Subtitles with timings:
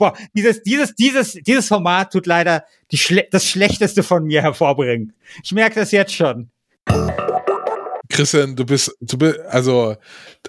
[0.00, 5.12] boah, dieses, dieses, dieses, dieses Format tut leider die Schle das Schlechteste von mir hervorbringen.
[5.44, 6.50] Ich merke das jetzt schon.
[8.08, 9.96] Christian, du bist, du bist, also,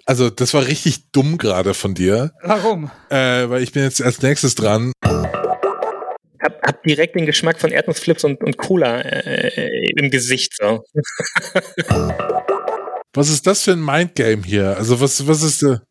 [0.05, 2.31] also das war richtig dumm gerade von dir.
[2.41, 2.89] Warum?
[3.09, 4.93] Äh, weil ich bin jetzt als nächstes dran.
[5.03, 10.53] Hab, hab direkt den Geschmack von Erdnussflips und, und Cola äh, im Gesicht.
[10.57, 10.83] So.
[13.13, 14.77] was ist das für ein Mindgame hier?
[14.77, 15.81] Also was, was ist der?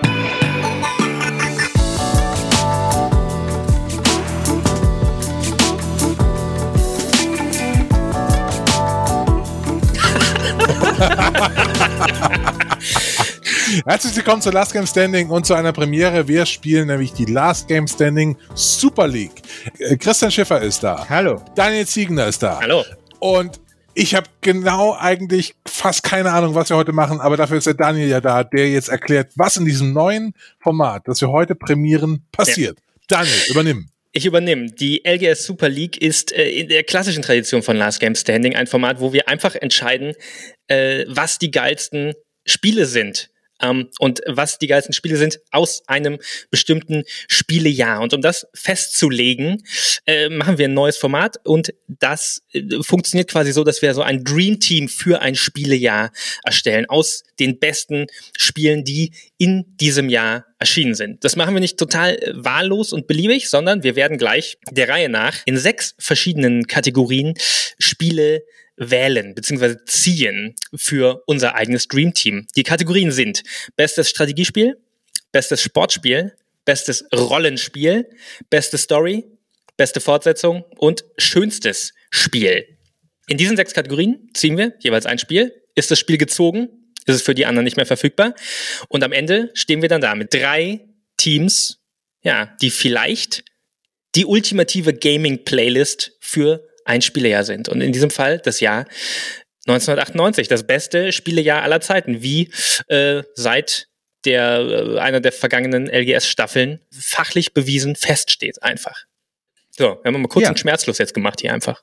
[13.86, 16.28] Herzlich willkommen zu Last Game Standing und zu einer Premiere.
[16.28, 19.40] Wir spielen nämlich die Last Game Standing Super League.
[19.78, 21.06] Äh, Christian Schiffer ist da.
[21.09, 21.42] Hallo.
[21.54, 22.60] Daniel Ziegner ist da.
[22.60, 22.84] Hallo.
[23.18, 23.60] Und
[23.95, 27.74] ich habe genau eigentlich fast keine Ahnung, was wir heute machen, aber dafür ist der
[27.74, 32.26] Daniel ja da, der jetzt erklärt, was in diesem neuen Format, das wir heute prämieren,
[32.30, 32.78] passiert.
[32.78, 32.84] Ja.
[33.09, 33.88] Daniel, übernimm.
[34.12, 34.70] Ich übernehme.
[34.70, 38.66] Die LGS Super League ist äh, in der klassischen Tradition von Last Game Standing ein
[38.66, 40.15] Format, wo wir einfach entscheiden,
[40.66, 43.30] äh, was die geilsten Spiele sind
[43.61, 46.19] ähm, und was die geilsten Spiele sind aus einem
[46.51, 48.01] bestimmten Spielejahr.
[48.01, 49.63] Und um das festzulegen,
[50.07, 54.03] äh, machen wir ein neues Format und das äh, funktioniert quasi so, dass wir so
[54.03, 56.13] ein Dream Team für ein Spielejahr
[56.45, 61.25] erstellen aus den besten Spielen, die in diesem Jahr erschienen sind.
[61.25, 65.09] Das machen wir nicht total äh, wahllos und beliebig, sondern wir werden gleich der Reihe
[65.09, 67.34] nach in sechs verschiedenen Kategorien
[67.78, 68.43] Spiele
[68.81, 69.76] wählen bzw.
[69.84, 72.47] ziehen für unser eigenes Dream Team.
[72.56, 73.44] Die Kategorien sind
[73.76, 74.76] bestes Strategiespiel,
[75.31, 78.08] bestes Sportspiel, bestes Rollenspiel,
[78.48, 79.25] beste Story,
[79.76, 82.66] beste Fortsetzung und schönstes Spiel.
[83.28, 85.54] In diesen sechs Kategorien ziehen wir jeweils ein Spiel.
[85.75, 86.69] Ist das Spiel gezogen?
[87.06, 88.34] Ist es für die anderen nicht mehr verfügbar?
[88.88, 91.78] Und am Ende stehen wir dann da mit drei Teams,
[92.22, 93.44] ja, die vielleicht
[94.14, 97.69] die ultimative Gaming-Playlist für ein Spielejahr sind.
[97.69, 98.86] Und in diesem Fall das Jahr
[99.66, 102.50] 1998, das beste Spielejahr aller Zeiten, wie
[102.88, 103.88] äh, seit
[104.24, 109.04] der äh, einer der vergangenen LGS-Staffeln fachlich bewiesen feststeht einfach.
[109.70, 110.48] So, wir haben mal kurz ja.
[110.48, 111.82] einen Schmerzlos jetzt gemacht hier einfach.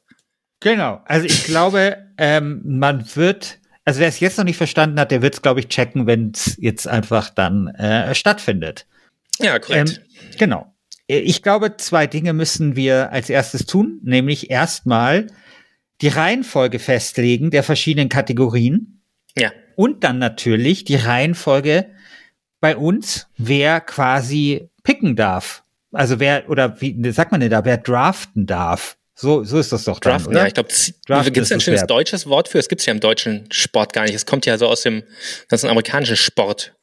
[0.60, 5.12] Genau, also ich glaube, ähm, man wird, also wer es jetzt noch nicht verstanden hat,
[5.12, 8.88] der wird es, glaube ich, checken, wenn es jetzt einfach dann äh, stattfindet.
[9.40, 10.02] Ja, korrekt.
[10.02, 10.74] Ähm, genau.
[11.08, 15.28] Äh, ich glaube, zwei Dinge müssen wir als erstes tun, nämlich erstmal
[16.02, 19.02] die Reihenfolge festlegen der verschiedenen Kategorien.
[19.36, 19.52] Ja.
[19.76, 21.88] Und dann natürlich die Reihenfolge
[22.60, 25.64] bei uns, wer quasi picken darf.
[25.92, 28.97] Also wer, oder wie sagt man denn da, wer draften darf.
[29.20, 30.42] So, so ist das doch dann, Draften, oder?
[30.42, 30.54] Ja, ich
[31.08, 31.90] glaube, gibt es ein schönes wert.
[31.90, 32.60] deutsches Wort für?
[32.60, 34.14] Es gibt es ja im deutschen Sport gar nicht.
[34.14, 35.02] Es kommt ja so aus dem,
[35.50, 36.76] das ist ein amerikanischer Sport.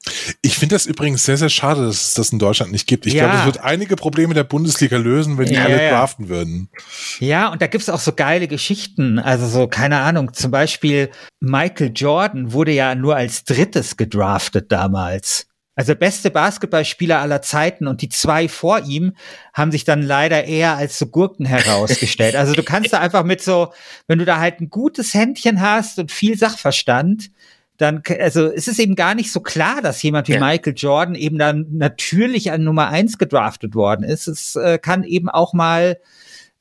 [0.43, 3.07] Ich finde das übrigens sehr, sehr schade, dass es das in Deutschland nicht gibt.
[3.07, 3.27] Ich ja.
[3.27, 6.71] glaube, es wird einige Probleme der Bundesliga lösen, wenn die ja, alle ja, draften würden.
[7.21, 9.21] Ja, und da gibt es auch so geile Geschichten.
[9.21, 15.47] Also so, keine Ahnung, zum Beispiel Michael Jordan wurde ja nur als drittes gedraftet damals.
[15.77, 19.15] Also beste Basketballspieler aller Zeiten und die zwei vor ihm
[19.53, 22.37] haben sich dann leider eher als so Gurken herausgestellt.
[22.37, 23.73] Also du kannst da einfach mit so,
[24.07, 27.31] wenn du da halt ein gutes Händchen hast und viel Sachverstand,
[27.77, 30.41] dann, also es ist eben gar nicht so klar, dass jemand wie ja.
[30.41, 34.29] Michael Jordan eben dann natürlich an Nummer eins gedraftet worden ist.
[34.29, 35.99] Es äh, kann eben auch mal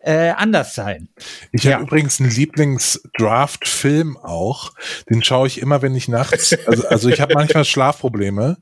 [0.03, 1.07] äh, anders sein.
[1.51, 1.73] Ich ja.
[1.73, 4.73] habe übrigens einen Lieblings-Draft-Film auch.
[5.09, 6.55] Den schaue ich immer, wenn ich nachts.
[6.65, 8.57] Also, also ich habe manchmal Schlafprobleme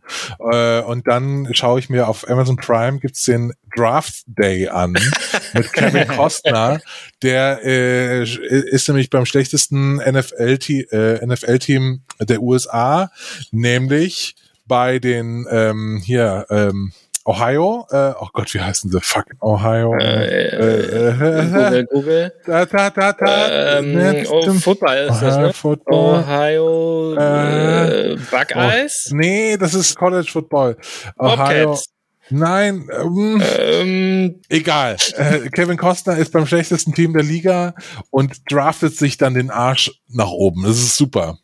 [0.52, 4.94] äh, und dann schaue ich mir auf Amazon Prime gibt's den Draft Day an
[5.54, 6.82] mit Kevin Costner.
[7.22, 13.12] Der äh, ist nämlich beim schlechtesten NFL-Team äh, NFL der USA,
[13.52, 14.36] nämlich
[14.66, 16.92] bei den ähm, hier ähm,
[17.26, 19.00] Ohio, äh, oh Gott, wie heißen sie?
[19.00, 19.94] Fucking Ohio.
[19.96, 22.34] Äh, äh, äh, Google, Google.
[22.46, 23.78] Da, da, da, da.
[23.80, 25.54] Ähm, oh, Football ist Ohio das, ne?
[25.54, 26.20] Football.
[26.20, 29.10] Ohio äh, Buckeyes?
[29.12, 30.78] Oh, nee, das ist College Football.
[31.18, 31.38] Ohio.
[31.38, 31.86] Bobcats.
[32.32, 34.96] Nein, ähm, ähm, egal.
[35.18, 37.76] Äh, Kevin Costner ist beim schlechtesten Team der Liga
[38.10, 40.64] und draftet sich dann den Arsch nach oben.
[40.64, 41.38] Das ist super.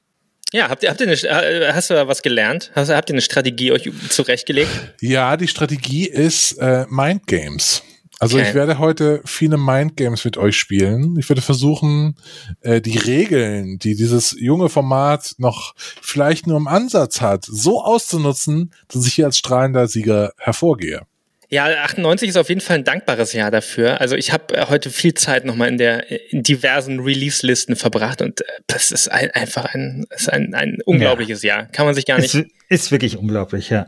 [0.53, 2.71] Ja, habt ihr, habt ihr eine, hast du da was gelernt?
[2.73, 4.69] Hast, habt ihr eine Strategie euch zurechtgelegt?
[5.01, 7.83] Ja, die Strategie ist äh, Mind Games.
[8.19, 8.47] Also okay.
[8.47, 11.17] ich werde heute viele Mind Games mit euch spielen.
[11.19, 12.15] Ich werde versuchen,
[12.61, 18.73] äh, die Regeln, die dieses junge Format noch vielleicht nur im Ansatz hat, so auszunutzen,
[18.87, 21.05] dass ich hier als strahlender Sieger hervorgehe.
[21.49, 24.01] Ja, 98 ist auf jeden Fall ein dankbares Jahr dafür.
[24.01, 28.41] Also ich habe äh, heute viel Zeit nochmal in der in diversen Release-Listen verbracht und
[28.41, 31.59] äh, das ist ein, einfach ein, ist ein, ein unglaubliches ja.
[31.59, 31.65] Jahr.
[31.67, 32.35] Kann man sich gar nicht.
[32.35, 33.87] Ist, ist wirklich unglaublich, ja.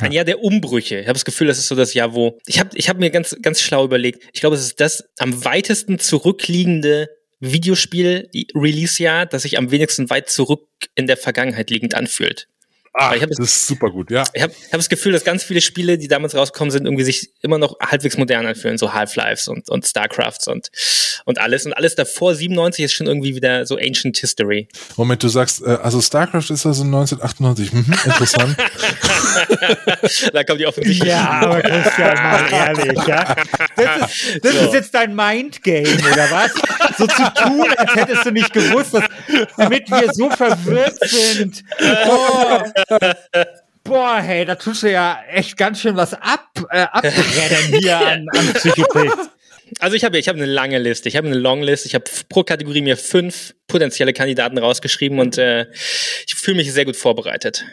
[0.00, 0.98] ein Jahr der Umbrüche.
[0.98, 3.10] Ich habe das Gefühl, das ist so das Jahr, wo ich habe ich hab mir
[3.10, 4.22] ganz ganz schlau überlegt.
[4.34, 7.08] Ich glaube, es ist das am weitesten zurückliegende
[7.40, 12.48] Videospiel-Release-Jahr, das sich am wenigsten weit zurück in der Vergangenheit liegend anfühlt.
[12.96, 14.22] Ah, ich hab das ist super gut, ja.
[14.34, 17.30] Ich habe hab das Gefühl, dass ganz viele Spiele, die damals rausgekommen sind, irgendwie sich
[17.42, 20.68] immer noch halbwegs modern anfühlen, so Half-Lives und, und Starcrafts und,
[21.24, 21.66] und alles.
[21.66, 24.68] Und alles davor, 97, ist schon irgendwie wieder so Ancient History.
[24.96, 27.72] Moment, du sagst, äh, also StarCraft ist also 1998.
[27.72, 28.56] Mhm, interessant.
[30.32, 31.08] da kommt die offensichtlich.
[31.08, 33.34] Ja, aber Christian, mal ehrlich, ja.
[33.76, 34.58] Das ist, das So.
[34.66, 36.52] ist jetzt dein Mindgame, oder was?
[36.96, 39.04] So zu tun, als hättest du nicht gewusst, dass,
[39.56, 41.64] damit wir so verwirrt sind.
[42.06, 42.60] Oh.
[43.84, 48.26] Boah, hey, da tust du ja echt ganz schön was ab, äh, abbrennen hier an,
[48.34, 49.30] an Psychopath.
[49.78, 51.08] Also ich habe ich hab eine lange Liste.
[51.08, 51.84] Ich habe eine Longlist.
[51.84, 55.66] Ich habe pro Kategorie mir fünf potenzielle Kandidaten rausgeschrieben und äh,
[56.26, 57.64] ich fühle mich sehr gut vorbereitet.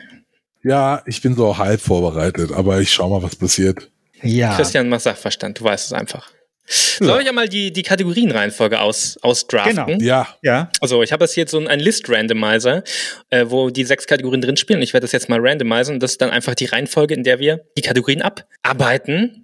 [0.64, 3.90] ja, ich bin so halb vorbereitet, aber ich schau mal, was passiert.
[4.22, 4.56] Ja.
[4.56, 6.30] Christian, mach Sachverstand, du weißt es einfach.
[6.68, 9.86] Soll ich einmal die, die Kategorienreihenfolge aus, ausdraften?
[9.86, 9.98] Genau.
[10.00, 10.70] Ja, Ja.
[10.80, 12.84] Also ich habe jetzt hier so ein List-Randomizer,
[13.30, 14.82] äh, wo die sechs Kategorien drin spielen.
[14.82, 17.40] Ich werde das jetzt mal randomisieren und das ist dann einfach die Reihenfolge, in der
[17.40, 19.42] wir die Kategorien abarbeiten.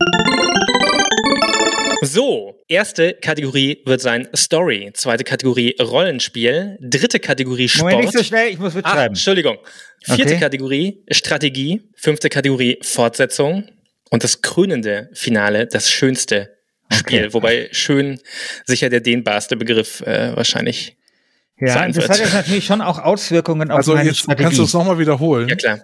[2.03, 7.93] So, erste Kategorie wird sein Story, zweite Kategorie Rollenspiel, dritte Kategorie Sport.
[7.93, 9.07] Moment, nicht so schnell, ich muss Ah, mitschreiben.
[9.15, 9.57] Entschuldigung.
[10.03, 10.39] Vierte Okay.
[10.39, 13.67] Kategorie Strategie, fünfte Kategorie Fortsetzung
[14.11, 16.56] und das krönende Finale, das schönste
[16.91, 17.25] Spiel.
[17.25, 17.33] Okay.
[17.33, 18.19] Wobei schön
[18.65, 20.95] sicher der dehnbarste Begriff äh, wahrscheinlich.
[21.59, 22.09] ja, sein das wird.
[22.09, 24.43] hat jetzt natürlich schon auch Auswirkungen auf also meine jetzt Strategie.
[24.43, 25.47] kannst du es nochmal wiederholen.
[25.49, 25.79] Ja klar.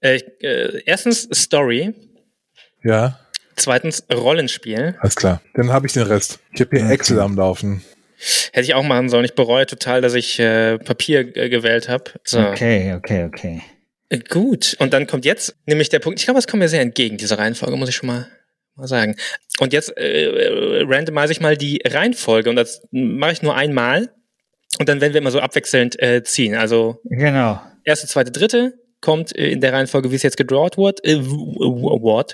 [0.00, 1.94] Äh, äh, erstens Story,
[2.82, 3.18] Ja,
[3.56, 4.96] zweitens Rollenspiel.
[5.00, 5.40] alles klar.
[5.54, 6.38] Dann habe ich den Rest.
[6.52, 6.94] Ich habe hier Okay.
[6.94, 7.82] Excel am Laufen.
[8.52, 9.24] Hätte ich auch machen sollen.
[9.24, 12.04] Ich bereue total, dass ich äh, Papier äh, gewählt habe.
[12.24, 12.40] So.
[12.40, 13.62] Okay, okay, okay.
[14.08, 14.76] Äh, Gut.
[14.78, 16.18] Und dann kommt jetzt nämlich der Punkt.
[16.20, 18.26] Ich glaube, es kommt mir sehr entgegen, diese Reihenfolge, muss ich schon mal,
[18.76, 19.16] mal sagen.
[19.60, 24.10] Und jetzt äh, äh, randomisiere ich mal die Reihenfolge und das mache ich nur einmal.
[24.78, 26.56] Und dann werden wir immer so abwechselnd äh, ziehen.
[26.56, 27.60] Also Genau.
[27.84, 31.20] erste, zweite, dritte kommt äh, in der Reihenfolge, wie es jetzt gedrawt wird, äh,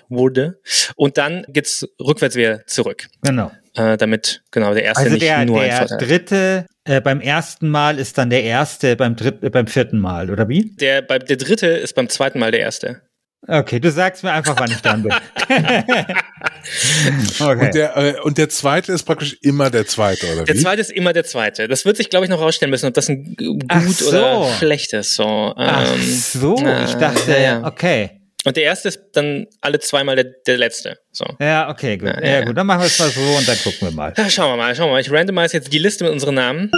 [0.08, 0.60] wurde.
[0.96, 3.08] Und dann geht's rückwärts wieder zurück.
[3.22, 3.50] Genau.
[3.74, 5.98] Äh, damit, genau, der erste Also nicht der, nur ein der Vorteil.
[5.98, 10.30] dritte äh, beim ersten Mal ist dann der erste beim dritten, äh, beim vierten Mal,
[10.30, 10.74] oder wie?
[10.76, 13.02] Der, bei, der dritte ist beim zweiten Mal der erste.
[13.48, 15.12] Okay, du sagst mir einfach, wann ich dran bin.
[17.40, 17.66] okay.
[17.66, 20.60] Und, der, äh, und der zweite ist praktisch immer der zweite, oder Der wie?
[20.60, 21.66] zweite ist immer der zweite.
[21.66, 24.08] Das wird sich, glaube ich, noch rausstellen müssen, ob das ein gut Ach so.
[24.10, 25.14] oder schlecht ist.
[25.14, 27.66] So, Ach ähm, so, na, ich dachte, ja, ja.
[27.66, 28.10] okay.
[28.44, 30.98] Und der erste ist dann alle zweimal der, der letzte.
[31.10, 31.24] So.
[31.40, 32.08] Ja, okay, gut.
[32.08, 32.44] Ja, Ja, ja.
[32.44, 34.14] gut, dann machen wir es mal so und dann gucken wir mal.
[34.16, 35.00] Ja, schauen wir mal, schauen wir mal.
[35.00, 36.70] Ich randomize jetzt die Liste mit unseren Namen.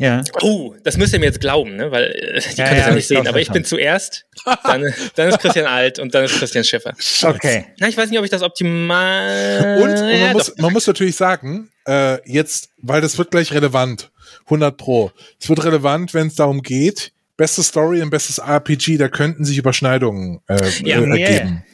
[0.00, 0.24] Ja.
[0.40, 1.90] Oh, das müsst ihr mir jetzt glauben, ne?
[1.90, 3.26] Weil äh, die Ja, können das ja, ja nicht ich sehen.
[3.28, 3.52] Aber ich schon.
[3.52, 4.24] bin zuerst,
[4.64, 6.94] dann, dann ist Christian Alt und dann ist Christian Schiffer.
[7.22, 7.66] Okay.
[7.78, 9.78] Na, ich weiß nicht, ob ich das optimal.
[9.82, 13.52] Und, und ja, man, muss, man muss natürlich sagen, äh, jetzt, weil das wird gleich
[13.52, 14.10] relevant,
[14.46, 15.12] 100 pro.
[15.38, 19.58] Es wird relevant, wenn es darum geht, beste Story und bestes RPG, da könnten sich
[19.58, 21.16] Überschneidungen äh, Ja, äh, yeah.
[21.16, 21.64] ergeben.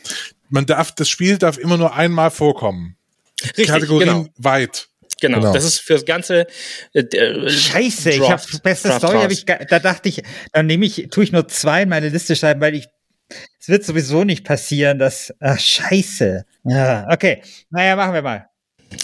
[0.48, 2.96] Man darf, das Spiel darf immer nur einmal vorkommen.
[3.42, 4.26] Richtig, Kategorien genau.
[4.36, 4.88] weit.
[5.20, 5.40] Genau.
[5.40, 5.52] genau.
[5.52, 6.46] Das ist für das ganze.
[6.92, 10.22] Äh, äh, Scheiße, ich Draft- habe beste Draft Story, hab ich, da dachte ich,
[10.52, 12.86] dann nehme ich, tue ich nur zwei in meine Liste schreiben, weil ich,
[13.60, 16.44] es wird sowieso nicht passieren, dass, ach, scheiße.
[16.64, 17.42] Ja, okay.
[17.70, 18.46] Naja, machen wir mal.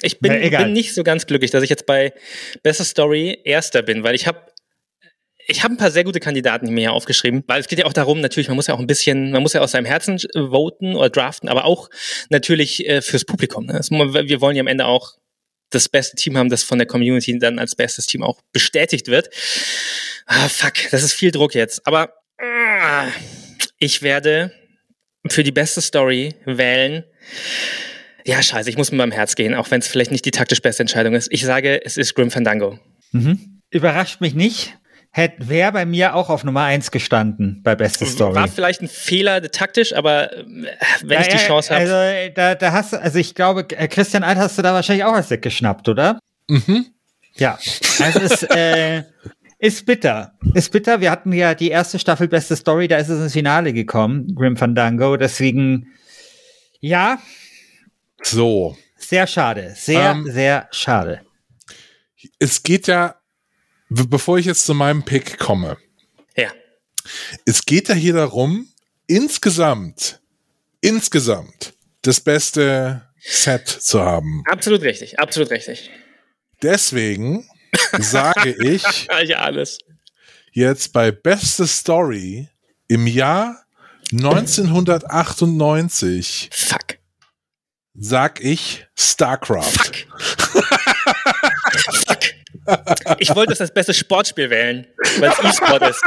[0.03, 2.13] Ich bin, bin nicht so ganz glücklich, dass ich jetzt bei
[2.63, 4.41] Beste Story Erster bin, weil ich habe
[5.49, 7.93] ich habe ein paar sehr gute Kandidaten mir hier aufgeschrieben, weil es geht ja auch
[7.93, 10.51] darum, natürlich, man muss ja auch ein bisschen, man muss ja aus seinem Herzen äh,
[10.51, 11.91] voten oder draften, aber auch
[12.31, 13.67] natürlich äh, fürs Publikum.
[13.67, 13.73] Ne?
[13.73, 15.15] Das, wir wollen ja am Ende auch
[15.75, 19.31] das beste Team haben, das von der Community dann als bestes Team auch bestätigt wird.
[20.27, 21.87] Ah, fuck, das ist viel Druck jetzt.
[21.87, 23.07] Aber ah,
[23.79, 24.53] ich werde
[25.29, 27.05] für die beste Story wählen.
[28.25, 30.63] Ja, scheiße, ich muss mit meinem Herz gehen, auch wenn es vielleicht nicht die taktisch
[30.63, 31.29] beste Entscheidung ist.
[31.33, 32.79] Ich sage, es ist Grim Fandango.
[33.11, 33.61] Mhm.
[33.71, 34.79] Überrascht mich nicht.
[35.15, 38.35] Hätte wäre bei mir auch auf Nummer eins gestanden bei beste Story.
[38.35, 40.45] War vielleicht ein Fehler taktisch, aber äh,
[41.05, 41.83] wenn ich die Chance habe.
[41.83, 44.73] Also äh, da, da hast du, also ich glaube, äh, Christian Alt hast du da
[44.73, 46.19] wahrscheinlich auch was weggeschnappt, oder?
[46.49, 46.87] Mhm.
[47.35, 47.59] Ja.
[48.01, 49.03] Also es äh,
[49.59, 50.33] ist bitter.
[50.55, 51.03] Ist bitter.
[51.03, 54.57] Wir hatten ja die erste Staffel Beste Story, da ist es ins Finale gekommen, Grim
[54.57, 55.19] Fandango.
[55.19, 55.89] Deswegen,
[56.81, 57.19] ja,
[58.23, 58.79] So.
[58.97, 59.75] sehr schade.
[59.77, 61.21] Sehr, Ähm, sehr schade.
[62.39, 63.17] Es geht ja,
[63.95, 65.77] bevor ich jetzt zu meinem Pick komme,
[66.37, 66.51] ja.
[67.47, 68.67] es geht ja hier darum,
[69.07, 70.21] insgesamt,
[70.81, 74.43] insgesamt das beste Set zu haben.
[74.51, 75.91] Absolut richtig, absolut richtig.
[76.63, 77.49] Deswegen
[77.99, 79.79] sage ich Ja, alles.
[80.53, 82.49] jetzt bei beste Story
[82.89, 83.65] Im Jahr
[84.13, 86.99] 1998 Fuck.
[87.95, 90.07] Sag ich StarCraft.
[90.19, 90.65] Fuck.
[92.07, 92.19] Fuck.
[93.19, 94.87] Ich wollte es als bestes Sportspiel wählen,
[95.19, 96.03] weil es E-Sport ist.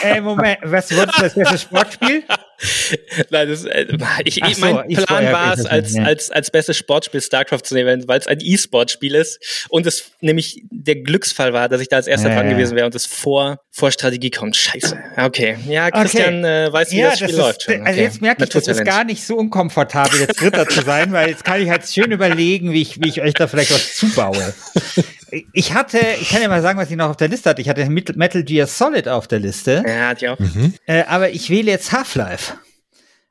[0.00, 2.24] Ey, Moment, was wird das beste Sportspiel?
[3.30, 3.86] Nein, das, äh,
[4.24, 6.02] ich, Ach so, mein Plan ja, war okay, es, als, ja.
[6.02, 10.62] als, als bestes Sportspiel StarCraft zu nehmen, weil es ein E-Sport-Spiel ist und es nämlich
[10.70, 12.52] der Glücksfall war, dass ich da als erster Ja, dran ja.
[12.52, 14.56] gewesen wäre und es vor, vor Strategie kommt.
[14.56, 14.98] Scheiße.
[15.16, 15.56] Okay.
[15.68, 17.60] Ja, Christian äh, weiß, wie das Spiel das läuft.
[17.60, 17.86] Ist, schon.
[17.86, 18.02] Also Okay.
[18.02, 21.44] jetzt merke ich, das ist gar nicht so unkomfortabel, jetzt Dritter zu sein, weil jetzt
[21.44, 24.54] kann ich halt schön überlegen, wie ich, wie ich euch da vielleicht was zubaue.
[25.52, 27.60] Ich hatte, ich kann ja mal sagen, was ich noch auf der Liste hatte.
[27.62, 30.38] Ich hatte Met- Metal Gear Solid auf der Liste, Ja, hat ja auch.
[30.86, 32.54] äh, aber ich wähle jetzt Half-Life.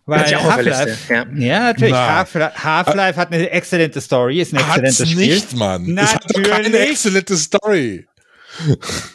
[0.05, 1.25] Weil Hat ja auch auf der Half-Life, Liste, ja.
[1.35, 2.25] ja, natürlich, Na.
[2.63, 5.33] Half-Life hat eine exzellente Story, ist ein Hat's exzellentes Spiel.
[5.35, 5.97] nicht, Mann.
[5.97, 6.89] Es hat doch keine Natürlich.
[6.91, 8.07] exzellente Story.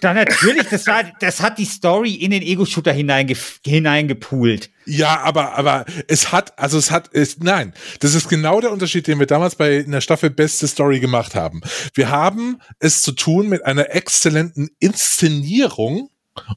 [0.01, 4.71] Dann natürlich, das, war, das hat die Story in den Ego-Shooter hineinge hineingepoolt.
[4.87, 9.07] Ja, aber, aber es hat, also es hat, es, nein, das ist genau der Unterschied,
[9.07, 11.61] den wir damals bei in der Staffel Beste Story gemacht haben.
[11.95, 16.11] Wir haben es zu tun mit einer exzellenten Inszenierung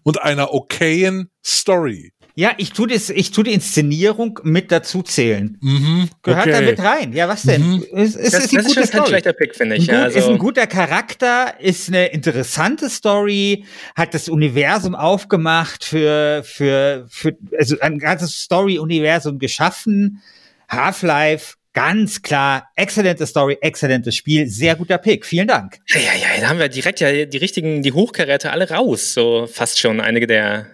[0.03, 2.13] und einer okayen Story.
[2.39, 5.57] Ja, ich tu das, ich tu die Inszenierung mit dazu zählen.
[5.59, 6.51] Mhm, Gehört okay.
[6.51, 7.11] da mit rein.
[7.11, 7.63] Ja, was denn?
[7.63, 7.85] Mhm.
[7.95, 9.87] Es, es Das, ist das ist schon kein schlechter Pick, finde ich.
[9.87, 13.65] Ja, gut, ist also, ein guter Charakter, ist eine interessante Story,
[13.95, 20.21] hat das Universum aufgemacht für, für, für also ein ganzes Story-Universum geschaffen.
[20.69, 25.25] Half-Life, ganz klar, exzellente Story, exzellentes Spiel, sehr guter Pick.
[25.25, 25.79] Vielen Dank.
[25.87, 29.15] ja, ja, ja, da haben wir direkt ja die richtigen, die Hochkaräte alle raus.
[29.15, 30.67] So fast schon einige der,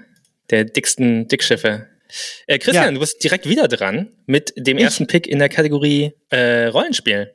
[0.50, 1.88] der dicksten Dickschiffe.
[2.48, 2.92] Äh, Christian, Ja.
[2.92, 7.34] du bist direkt wieder dran mit dem Ich- ersten Pick in der Kategorie äh, Rollenspiel.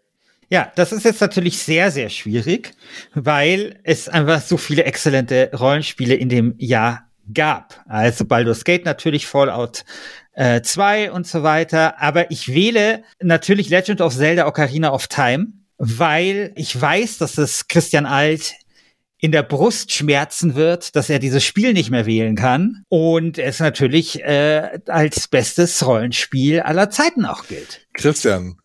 [0.51, 2.71] Ja, das ist jetzt natürlich sehr, sehr schwierig,
[3.13, 7.85] weil es einfach so viele exzellente Rollenspiele in dem Jahr gab.
[7.87, 9.85] Also Baldur's Gate natürlich, Fallout
[10.35, 12.01] äh, 2 und so weiter.
[12.01, 17.69] Aber ich wähle natürlich Legend of Zelda Ocarina of Time, weil ich weiß, dass es
[17.69, 18.55] Christian Alt
[19.21, 23.61] in der Brust schmerzen wird, dass er dieses Spiel nicht mehr wählen kann und es
[23.61, 27.87] natürlich äh, als bestes Rollenspiel aller Zeiten auch gilt.
[27.95, 28.57] Christian,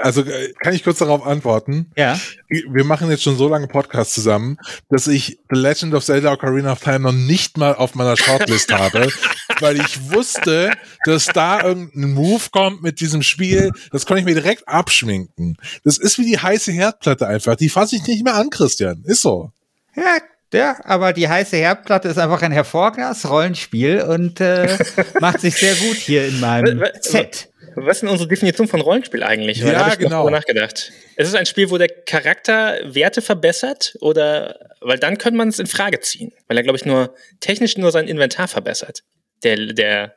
[0.00, 1.90] also äh, kann ich kurz darauf antworten?
[1.96, 2.18] Ja.
[2.48, 4.58] Wir machen jetzt schon so lange Podcasts zusammen,
[4.88, 8.72] dass ich The Legend of Zelda Ocarina of Time noch nicht mal auf meiner Shortlist
[8.72, 9.08] habe,
[9.60, 10.72] weil ich wusste,
[11.04, 13.70] dass da irgendein Move kommt mit diesem Spiel.
[13.90, 15.56] Das konnte ich mir direkt abschminken.
[15.84, 17.56] Das ist wie die heiße Herdplatte einfach.
[17.56, 19.02] Die fasse ich nicht mehr an, Christian.
[19.04, 19.50] Ist so.
[19.96, 20.18] Ja,
[20.54, 24.78] ja, aber die heiße Herdplatte ist einfach ein hervorragendes Rollenspiel und äh,
[25.20, 27.48] macht sich sehr gut hier in meinem Set.
[27.74, 29.62] Was ist denn unsere Definition von Rollenspiel eigentlich?
[29.62, 30.22] Weil Ja, ich noch genau.
[30.22, 30.92] drüber nachgedacht.
[31.16, 35.58] Ist es ein Spiel, wo der Charakter Werte verbessert oder weil dann könnte man es
[35.58, 39.02] in Frage ziehen, weil er glaube ich nur technisch nur sein Inventar verbessert.
[39.42, 40.14] Der der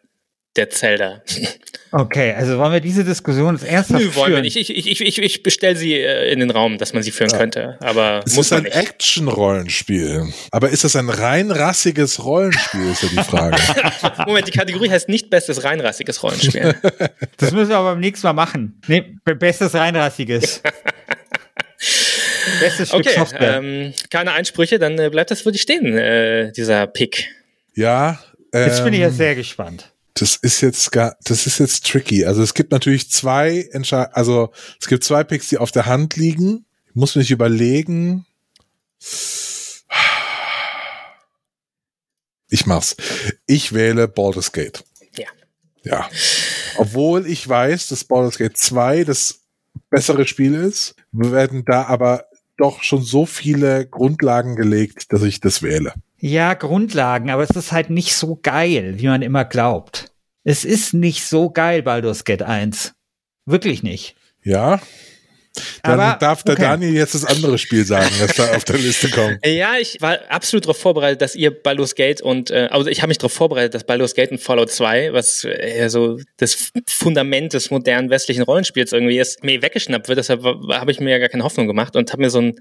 [0.56, 1.22] der Zelda.
[1.92, 4.42] Okay, also wollen wir diese Diskussion das ernsthaft Nö, wollen wir führen?
[4.44, 4.58] nicht.
[4.58, 7.78] Ich, ich, ich, ich, bestelle sie äh, in den Raum, dass man sie führen könnte,
[7.82, 8.66] aber Es muss ist ein.
[8.66, 10.28] Action-Rollenspiel.
[10.52, 13.58] Aber ist das ein rein rassiges Rollenspiel, ist ja die Frage.
[14.28, 16.76] Moment, die Kategorie heißt nicht bestes reinrassiges Rollenspiel.
[17.38, 18.82] Das müssen wir aber beim nächsten Mal machen.
[18.88, 20.62] Nee, be- bestes Reinrassiges.
[22.60, 23.58] Bestes Stück Okay, Software.
[23.58, 27.30] ähm, keine Einsprüche, dann äh, bleibt das für dich stehen, äh, dieser Pick.
[27.76, 28.20] ja.
[28.52, 29.89] Ähm, Jetzt bin ich ja sehr gespannt.
[30.14, 32.26] Das ist jetzt gar, das ist jetzt tricky.
[32.26, 36.16] Also es gibt natürlich zwei Entsche also es gibt zwei Picks, die auf der Hand
[36.16, 36.66] liegen.
[36.88, 38.26] Ich muss mich überlegen.
[42.50, 42.96] Ich mach's.
[43.46, 44.84] Ich wähle Baldur's Gate.
[45.16, 45.28] Ja.
[45.84, 46.10] Ja.
[46.78, 49.42] Obwohl ich weiß, dass Baldur's Gate 2 das
[49.90, 52.26] bessere Spiel ist, werden da aber
[52.60, 55.94] doch schon so viele Grundlagen gelegt, dass ich das wähle.
[56.18, 60.12] Ja, Grundlagen, aber es ist halt nicht so geil, wie man immer glaubt.
[60.44, 62.94] Es ist nicht so geil, Baldur's Gate 1.
[63.46, 64.16] Wirklich nicht.
[64.44, 64.80] Ja.
[65.84, 66.64] Dann Aber, darf der okay.
[66.64, 69.40] Daniel jetzt das andere Spiel sagen, das da auf der Liste kommt.
[69.46, 73.10] Ja, ich war absolut darauf vorbereitet, dass ihr Baldur's Gate und äh, also ich habe
[73.10, 77.72] mich darauf vorbereitet, dass Baldur's Gate und Fallout 2, was äh, so das Fundament des
[77.72, 80.20] modernen westlichen Rollenspiels irgendwie ist, mir weggeschnappt wird.
[80.20, 82.56] Deshalb habe ich mir ja gar keine Hoffnung gemacht und habe mir so ein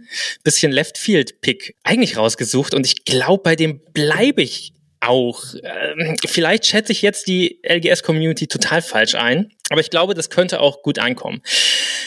[0.44, 5.42] bisschen Left Field Pick eigentlich rausgesucht und ich glaube, bei dem bleibe ich auch.
[5.62, 10.60] Ähm, vielleicht schätze ich jetzt die LGS-Community total falsch ein, aber ich glaube, das könnte
[10.60, 11.42] auch gut ankommen.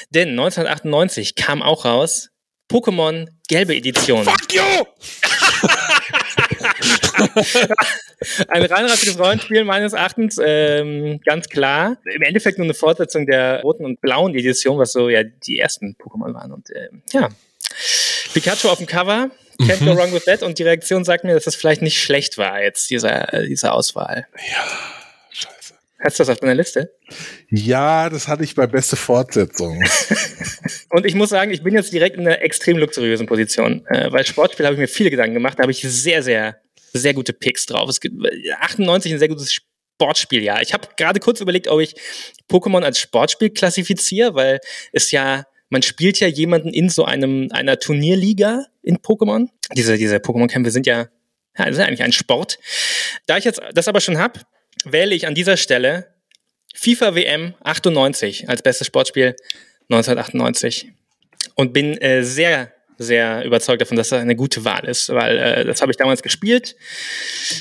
[0.09, 2.29] Denn 1998 kam auch raus
[2.69, 4.23] Pokémon gelbe Edition.
[4.23, 4.61] Fuck you!
[8.47, 11.97] Ein reinrassiges Rollenspiel meines Erachtens, ähm, ganz klar.
[12.05, 15.95] Im Endeffekt nur eine Fortsetzung der roten und blauen Edition, was so ja die ersten
[15.99, 16.51] Pokémon waren.
[16.51, 17.29] Und ähm, ja,
[18.33, 19.31] Pikachu auf dem Cover
[19.67, 20.43] Can't go wrong with that.
[20.43, 23.71] Und die Reaktion sagt mir, dass das vielleicht nicht schlecht war, jetzt, dieser, äh, diese
[23.71, 24.27] Auswahl.
[24.51, 25.00] Ja.
[26.03, 26.93] Hast du das auf deiner Liste?
[27.49, 29.83] Ja, das hatte ich bei beste Fortsetzung.
[30.89, 33.85] Und ich muss sagen, ich bin jetzt direkt in einer extrem luxuriösen Position.
[33.87, 35.59] Äh, weil Sportspiel habe ich mir viele Gedanken gemacht.
[35.59, 36.57] Da habe ich sehr, sehr,
[36.93, 37.87] sehr gute Picks drauf.
[37.89, 38.15] Es gibt
[38.59, 40.61] 98 ein sehr gutes Sportspieljahr.
[40.61, 41.95] Ich habe gerade kurz überlegt, ob ich
[42.49, 44.59] Pokémon als Sportspiel klassifiziere, weil
[44.91, 49.47] es ja man spielt ja jemanden in so einem einer Turnierliga in Pokémon.
[49.73, 51.07] Diese diese Pokémon-Kämpfe sind ja
[51.57, 52.59] ja, das ist eigentlich ein Sport.
[53.25, 54.45] Da ich jetzt das aber schon hab,
[54.85, 56.07] wähle ich an dieser Stelle
[56.73, 59.35] FIFA WM 98 als bestes Sportspiel
[59.89, 60.91] 1998
[61.55, 65.65] und bin äh, sehr sehr überzeugt davon, dass das eine gute Wahl ist, weil äh,
[65.65, 66.75] das habe ich damals gespielt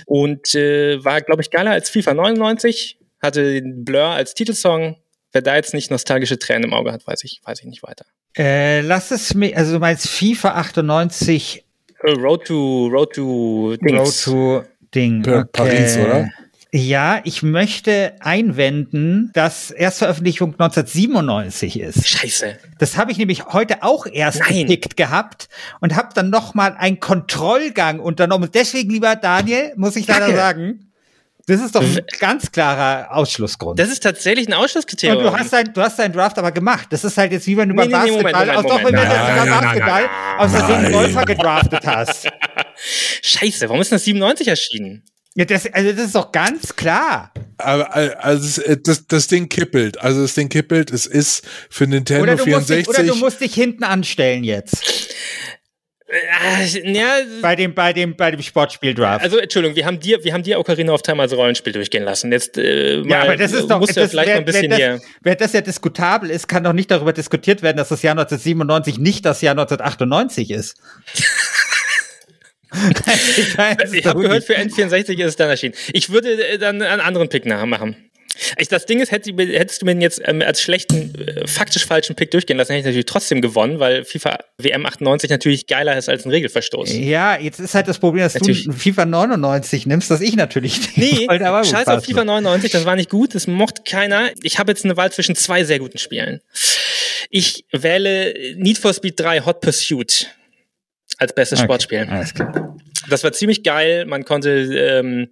[0.05, 4.97] und äh, war, glaube ich, geiler als FIFA 99, hatte Blur als Titelsong.
[5.33, 8.05] Wer da jetzt nicht nostalgische Tränen im Auge hat, weiß ich, weiß ich nicht weiter.
[8.37, 11.65] Äh, lass es mir, also du meinst FIFA 98
[12.03, 14.27] Äh, Road to Road to Dings.
[14.29, 15.23] Road to Ding.
[15.23, 16.29] Pa- Paris, oder?
[16.73, 22.09] Ja, ich möchte einwenden, dass Erstveröffentlichung 1997 ist.
[22.09, 22.59] Scheiße.
[22.79, 24.67] Das habe ich nämlich heute auch erst Nein.
[24.67, 25.49] gepickt gehabt
[25.81, 28.45] und habe dann noch mal einen Kontrollgang unternommen.
[28.45, 30.91] Und deswegen, lieber Daniel, muss ich leider sagen,
[31.49, 33.77] das ist doch ein ganz klarer Ausschlussgrund.
[33.81, 35.25] Das ist tatsächlich ein und Ausschlusskriterium.
[35.25, 36.87] du hast, dein, du hast deinen Draft aber gemacht.
[36.91, 38.85] Das ist halt jetzt wie wenn du Nee, beim nee, nee, Moment, Basketball, Moment, doch
[38.85, 40.93] wenn du Nein, beim nein, Basketball aus Versehen.
[40.93, 42.29] Golfer gedraftet hast.
[43.23, 45.03] Scheiße, warum ist das 97 erschienen?
[45.40, 47.32] Ja, das, also das ist doch ganz klar.
[47.56, 49.99] Aber also äh, das, das Ding kippelt.
[49.99, 50.90] Also das Ding kippelt.
[50.90, 52.88] Es ist für Nintendo Oder du, musst dich, 64.
[52.88, 55.14] oder du musst dich hinten anstellen jetzt.
[56.11, 59.25] Äh, ja, Bei dem, bei dem, bei dem Sportspiel-Draft.
[59.25, 62.32] also Entschuldigung, wir haben dir, wir haben dir Ocarina of Time als Rollenspiel durchgehen lassen.
[62.32, 64.38] Jetzt äh, mal, ja, aber das ist doch, musst du ja das, vielleicht wer, mal
[64.40, 64.92] ein bisschen wer, hier.
[64.92, 68.12] das, wer das ja diskutabel ist, kann doch nicht darüber diskutiert werden, dass das Jahr
[68.12, 70.76] 1997 nicht das Jahr 1998 ist.
[72.73, 75.75] ich Ich habe gehört, für N64 ist es dann erschienen.
[75.93, 77.97] Ich würde äh, dann einen anderen Pick nachmachen.
[78.59, 82.31] Ich, das Ding ist, hättest du mir- jetzt ähm, als schlechten, äh, faktisch falschen Pick
[82.31, 86.25] durchgehen lassen, hätte ich natürlich trotzdem gewonnen, weil FIFA WM 98 natürlich geiler ist als
[86.25, 86.91] ein Regelverstoß.
[86.95, 88.65] Ja, jetzt ist halt das Problem, dass Natürlich.
[88.65, 92.04] du FIFA 99 nimmst, das ich natürlich nicht Nee, wollte, scheiß auf.
[92.04, 94.30] FIFA 99, das war nicht gut, das mochte keiner.
[94.43, 96.41] Ich habe jetzt eine Wahl zwischen zwei sehr guten Spielen.
[97.28, 100.28] Ich wähle Need for Speed 3 Hot Pursuit
[101.21, 102.06] als bestes Okay, Sportspiel.
[102.09, 102.76] Alles klar.
[103.09, 104.06] Das war ziemlich geil.
[104.06, 105.28] Man konnte, ähm,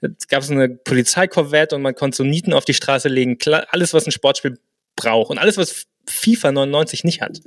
[0.00, 3.38] es gab so eine Polizeikorvette und man konnte so Nieten auf die Straße legen.
[3.38, 4.58] Klar, alles, was ein Sportspiel
[4.96, 7.40] braucht und alles, was FIFA 99 nicht hat.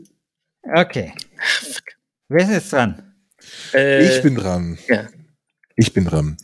[0.63, 1.13] Okay.
[2.27, 3.13] Wer ist jetzt dran?
[3.73, 4.77] Äh, ich bin dran.
[4.87, 5.07] ja.
[5.77, 6.37] Ich bin dran.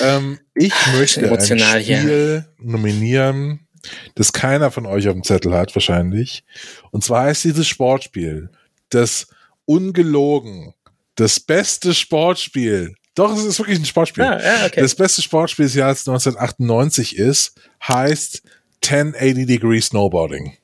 [0.00, 1.98] Ähm, ich möchte emotional ein hier.
[1.98, 3.66] Spiel nominieren,
[4.14, 6.44] das keiner von euch auf dem Zettel hat, wahrscheinlich.
[6.90, 8.50] Und zwar heißt dieses Sportspiel
[8.90, 9.28] das
[9.64, 10.74] ungelogen
[11.16, 12.94] das beste Sportspiel.
[13.14, 14.24] Doch, es ist wirklich ein Sportspiel.
[14.24, 14.80] Ah, ja, okay.
[14.80, 17.54] Das beste Sportspiel des Jahres 1998 ist,
[17.86, 18.42] heißt
[18.84, 20.56] 1080 Degree Snowboarding.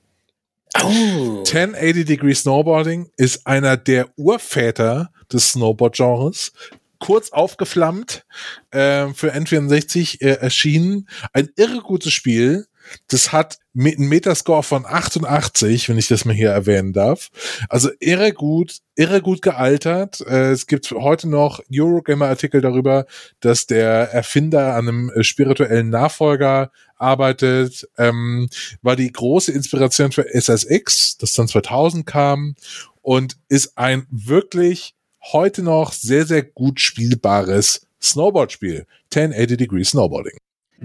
[0.82, 1.38] oh.
[1.46, 6.52] 1080 Degree Snowboarding ist einer der Urväter des Snowboard-Genres.
[6.98, 8.24] Kurz aufgeflammt,
[8.70, 11.08] äh, für N64 äh, erschienen.
[11.32, 12.66] Ein irre gutes Spiel.
[13.08, 17.30] Das hat mit einem Metascore von 88, wenn ich das mal hier erwähnen darf.
[17.68, 20.20] Also irre gut, irre gut gealtert.
[20.20, 23.06] Äh, es gibt heute noch Eurogamer-Artikel darüber,
[23.40, 27.88] dass der Erfinder an einem äh, spirituellen Nachfolger arbeitet.
[27.96, 28.48] Ähm,
[28.82, 32.54] war die große Inspiration für SSX, das dann 2000 kam
[33.00, 34.94] und ist ein wirklich
[35.32, 38.86] heute noch sehr, sehr gut spielbares Snowboard-Spiel.
[39.14, 40.36] 1080 Degree Snowboarding.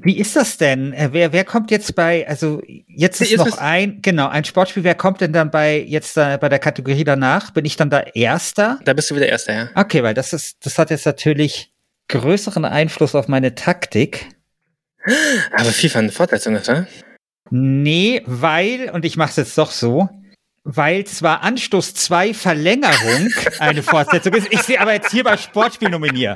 [0.03, 0.93] Wie ist das denn?
[0.93, 4.43] Äh, Wer, wer kommt jetzt bei, also jetzt ist Jetzt noch ist- ein, genau, ein
[4.45, 7.51] Sportspiel, wer kommt denn dann bei, jetzt da, bei der Kategorie danach?
[7.51, 8.79] Bin ich dann da Erster?
[8.86, 9.69] Da bist du wieder Erster, ja.
[9.75, 11.71] Okay, weil das ist, das hat jetzt natürlich
[12.10, 14.27] größeren Einfluss auf meine Taktik.
[15.51, 16.88] Aber FIFA eine Fortsetzung ist, oder?
[17.49, 20.10] Nee, weil, und ich mache es jetzt doch so,
[20.69, 25.89] weil zwar Anstoß 2 Verlängerung eine Fortsetzung ist, ich sehe aber jetzt hier bei Sportspiel
[25.89, 26.36] nominiere.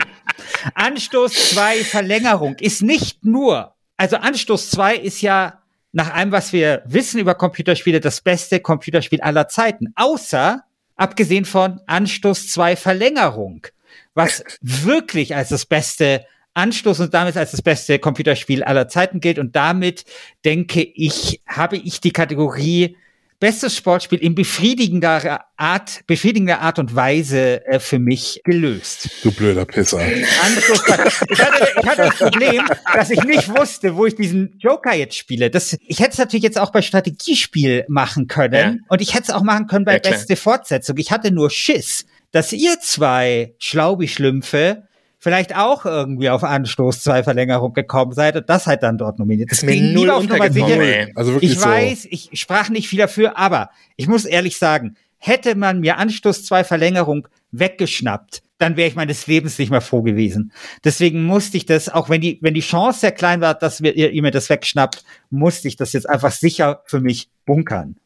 [0.74, 5.60] Anstoß 2 Verlängerung ist nicht nur, also Anstoß 2 ist ja
[5.91, 9.88] nach allem, was wir wissen über Computerspiele, das beste Computerspiel aller Zeiten.
[9.96, 10.63] Außer,
[10.96, 13.67] abgesehen von Anstoß 2 Verlängerung,
[14.13, 19.39] was wirklich als das beste Anstoß und damit als das beste Computerspiel aller Zeiten gilt.
[19.39, 20.06] Und damit
[20.46, 22.96] denke ich, habe ich die Kategorie
[23.41, 29.10] bestes Sportspiel in befriedigender Art, befriedigender Art und Weise äh, für mich gelöst.
[29.23, 29.99] Du blöder Pisser.
[29.99, 34.93] Anschluss, ich, hatte, ich hatte das Problem, dass ich nicht wusste, wo ich diesen Joker
[34.95, 35.49] jetzt spiele.
[35.49, 38.86] Das, ich hätte es natürlich jetzt auch bei Strategiespiel machen können Ja.
[38.88, 40.97] und ich hätte es auch machen können bei Ja, beste Fortsetzung.
[40.99, 44.84] Ich hatte nur Schiss, dass ihr zwei Schlaubi-Schlümpfe
[45.22, 49.52] vielleicht auch irgendwie auf Anstoß zwei Verlängerung gekommen seid und das halt dann dort nominiert.
[49.52, 51.12] Das ist mir null untergekommen.
[51.16, 51.66] Also wirklich Ich so.
[51.66, 56.44] weiß, ich sprach nicht viel dafür, aber ich muss ehrlich sagen, hätte man mir Anstoß
[56.44, 60.52] zwei Verlängerung weggeschnappt, dann wäre ich meines Lebens nicht mehr froh gewesen.
[60.84, 63.96] Deswegen musste ich das, auch wenn die, wenn die Chance sehr klein war, dass wir,
[63.96, 67.98] ihr, ihr mir das wegschnappt, musste ich das jetzt einfach sicher für mich bunkern.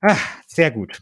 [0.00, 1.00] Ah, sehr gut.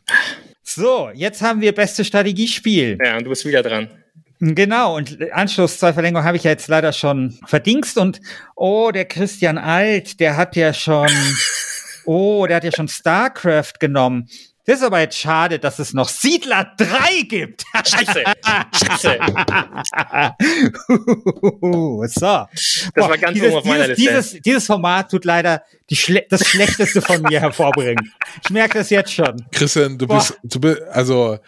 [0.63, 2.99] So, jetzt haben wir beste Strategiespiel.
[3.03, 3.89] Ja, und du bist wieder dran.
[4.39, 8.21] Genau, und Anschluss zwei Verlängerungen habe ich ja jetzt leider schon verdingst und
[8.55, 11.09] oh, der Christian Alt, der hat ja schon,
[12.05, 14.29] oh, der hat ja schon StarCraft genommen.
[14.67, 17.65] Das ist aber jetzt schade, dass es noch Siedler 3 gibt.
[17.73, 18.25] Scheiße.
[18.73, 19.19] Scheiße.
[22.19, 22.47] so.
[22.95, 24.11] Das war ganz oben auf meiner dieses, Liste.
[24.11, 28.13] Dieses, dieses Format tut leider die Schle das Schlechteste von mir hervorbringen.
[28.43, 29.47] Ich merke das jetzt schon.
[29.53, 30.19] Christian, du Boah.
[30.19, 31.39] bist, du bist, also,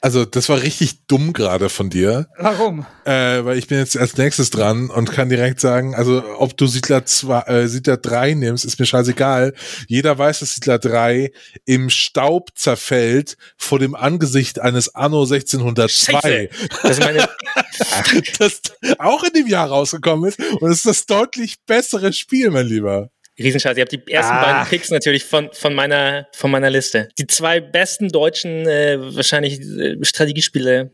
[0.00, 2.86] also das war richtig dumm gerade von dir, Warum?
[3.04, 6.68] äh, weil ich bin jetzt als nächstes dran und kann direkt sagen, also ob du
[6.68, 9.54] Siedler 2, äh, Siedler 3 nimmst, ist mir scheißegal.
[9.88, 11.32] Jeder weiß, dass Siedler 3
[11.64, 16.48] im Staub zerfällt vor dem Angesicht eines Anno 1602, Scheiße.
[16.82, 16.98] Das
[18.38, 18.60] das
[18.98, 23.10] auch in dem Jahr rausgekommen ist und es ist das deutlich bessere Spiel, mein Lieber.
[23.38, 23.78] Riesenscheiße.
[23.78, 24.42] Ihr habt die ersten Ah.
[24.42, 27.08] beiden Picks natürlich von, von meiner, von meiner Liste.
[27.18, 30.90] Die zwei besten deutschen, äh, wahrscheinlich, äh, Strategiespiele.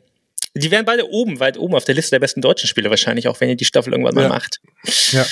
[0.58, 3.40] Die wären beide oben, weit oben auf der Liste der besten deutschen Spiele wahrscheinlich, auch
[3.40, 4.28] wenn ihr die Staffel irgendwann mal Ja.
[4.28, 4.60] macht.
[5.12, 5.26] Ja.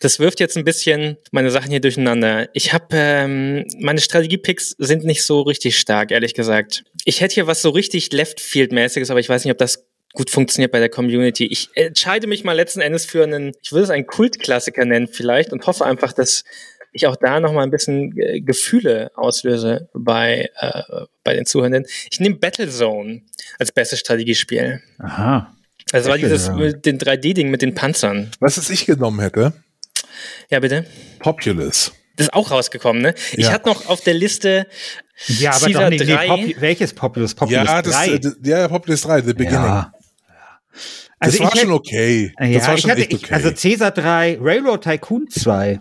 [0.00, 2.48] Das wirft jetzt ein bisschen meine Sachen hier durcheinander.
[2.52, 6.84] Ich habe ähm, meine Strategie-Picks sind nicht so richtig stark, ehrlich gesagt.
[7.04, 10.72] Ich hätte hier was so richtig Left-Field-mäßiges, aber ich weiß nicht, ob das gut funktioniert
[10.72, 11.46] bei der Community.
[11.46, 15.52] Ich entscheide mich mal letzten Endes für einen, ich würde es einen Kultklassiker nennen vielleicht
[15.52, 16.44] und hoffe einfach, dass
[16.92, 20.82] ich auch da noch mal ein bisschen äh, Gefühle auslöse bei, äh,
[21.24, 21.86] bei den Zuhörenden.
[22.10, 23.22] Ich nehme Battlezone
[23.58, 24.80] als bestes Strategiespiel.
[24.98, 25.54] Aha.
[25.92, 28.30] Also war dieses mit den 3D-Ding mit den Panzern.
[28.40, 29.52] Was es ich genommen hätte?
[30.50, 30.84] Ja, bitte.
[31.20, 31.92] Populous.
[32.16, 33.14] Das ist auch rausgekommen, ne?
[33.32, 33.52] Ich Ja.
[33.52, 34.66] hatte noch auf der Liste
[35.26, 36.04] Ja, aber Caesar doch nicht.
[36.04, 36.26] Nee, 3.
[36.28, 37.34] Popu welches Populous?
[37.34, 38.06] Populous Ja, das, 3.
[38.08, 39.52] äh, d- ja, Populous 3, The Beginning.
[39.54, 39.92] Ja.
[41.20, 42.32] das Also war ich schon hätte- okay.
[42.38, 43.34] Das Ja, war ich schon hatte, echt ich, okay.
[43.34, 45.78] also Caesar 3, Railroad Tycoon 2.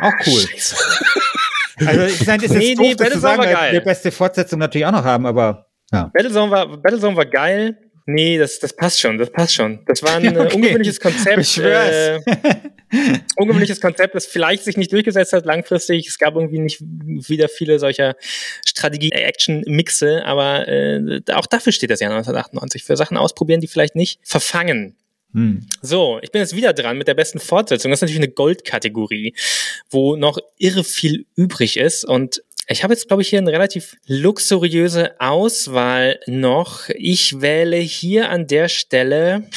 [0.00, 0.40] Auch cool.
[0.40, 0.76] Scheiße.
[1.86, 3.72] Also ich meine, das ist Nee, jetzt nee, doof, Battlezone sagen, geil.
[3.72, 6.10] wir beste Fortsetzung natürlich auch noch haben, aber ja.
[6.12, 7.78] Battlezone war, Battlezone war geil.
[8.04, 9.84] Nee, das, das passt schon, das passt schon.
[9.86, 10.56] Das war ein äh, Okay.
[10.56, 11.36] ungewöhnliches Konzept.
[11.36, 11.94] Beschwör's.
[11.94, 12.20] Äh,
[13.36, 16.08] ungewöhnliches Konzept, das vielleicht sich nicht durchgesetzt hat langfristig.
[16.08, 18.16] Es gab irgendwie nicht wieder viele solcher
[18.66, 22.82] Strategie-Action-Mixe, aber äh, auch dafür steht das Jahr 1998.
[22.82, 24.96] Für Sachen ausprobieren, die vielleicht nicht verfangen.
[25.38, 25.66] Hm.
[25.82, 27.92] So, ich bin jetzt wieder dran mit der besten Fortsetzung.
[27.92, 29.34] Das ist natürlich eine Goldkategorie,
[29.88, 32.04] wo noch irre viel übrig ist.
[32.04, 36.88] Und ich habe jetzt, glaube ich, hier eine relativ luxuriöse Auswahl noch.
[36.88, 39.48] Ich wähle hier an der Stelle.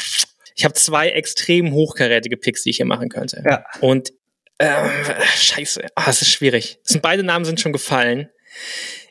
[0.56, 3.44] Ich habe zwei extrem hochkarätige Picks, die ich hier machen könnte.
[3.44, 3.66] Ja.
[3.80, 4.14] Und
[4.60, 4.88] ähm,
[5.36, 6.78] scheiße, ah, es ist schwierig.
[6.84, 8.30] Sind, beide Namen sind schon gefallen.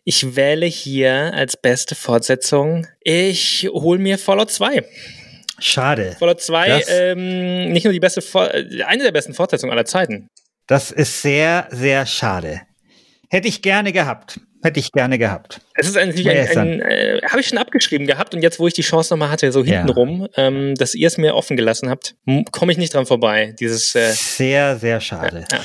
[0.04, 2.86] Ich wähle hier als beste Fortsetzung.
[3.00, 4.84] Ich hole mir Fallout 2.
[5.60, 6.16] Schade.
[6.18, 8.22] Fallout 2, Das- ähm, nicht nur die beste,
[8.86, 10.28] eine der besten Fortsetzungen aller Zeiten.
[10.66, 12.62] Das ist sehr, sehr schade.
[13.28, 14.40] Hätte ich gerne gehabt.
[14.62, 15.62] Hätte ich gerne gehabt.
[15.74, 18.58] Es ist natürlich Wer ein, ist ein äh, habe ich schon abgeschrieben gehabt und jetzt,
[18.58, 19.78] wo ich die Chance nochmal hatte, so Ja.
[19.78, 22.14] hintenrum, ähm, dass ihr es mir offen gelassen habt,
[22.52, 23.54] komme ich nicht dran vorbei.
[23.58, 25.46] Dieses, äh, Sehr, sehr schade.
[25.50, 25.58] ja,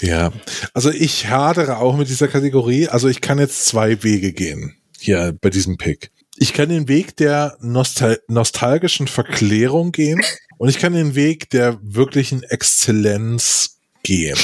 [0.00, 0.08] ja.
[0.30, 0.32] Ja,
[0.72, 2.88] also ich hadere auch mit dieser Kategorie.
[2.88, 6.10] Also ich kann jetzt zwei Wege gehen hier bei diesem Pick.
[6.42, 10.22] Ich kann den Weg der nostal nostalgischen Verklärung gehen
[10.56, 14.38] und ich kann den Weg der wirklichen Exzellenz gehen.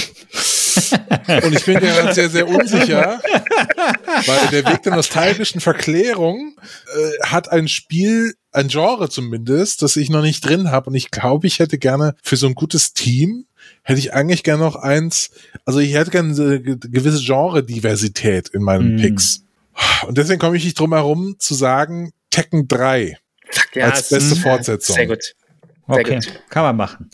[1.42, 3.18] Und ich bin gerade sehr, sehr unsicher,
[4.26, 6.54] weil der Weg der nostalgischen Verklärung
[6.94, 10.90] äh, hat ein Spiel, ein Genre zumindest, das ich noch nicht drin habe.
[10.90, 13.46] Und ich glaube, ich hätte gerne für so ein gutes Team,
[13.82, 15.30] hätte ich eigentlich gerne noch eins,
[15.64, 19.00] also ich hätte gerne eine ge- gewisse Genre-Diversität in meinen Mm.
[19.00, 19.40] Picks.
[20.06, 23.16] Und deswegen komme ich nicht drum herum zu sagen, Tekken 3
[23.50, 24.96] Fuck, ja, als es- beste Fortsetzung.
[24.96, 25.22] Sehr gut.
[25.88, 26.42] Sehr Okay, gut.
[26.50, 27.10] kann man machen.